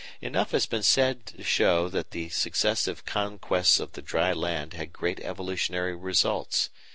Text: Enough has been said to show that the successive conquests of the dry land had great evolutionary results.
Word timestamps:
Enough 0.19 0.49
has 0.49 0.65
been 0.65 0.81
said 0.81 1.27
to 1.27 1.43
show 1.43 1.87
that 1.87 2.09
the 2.09 2.29
successive 2.29 3.05
conquests 3.05 3.79
of 3.79 3.91
the 3.91 4.01
dry 4.01 4.33
land 4.33 4.73
had 4.73 4.91
great 4.91 5.19
evolutionary 5.19 5.95
results. 5.95 6.69